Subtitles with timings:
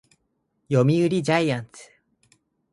[0.67, 1.91] 読売ジャイアンツ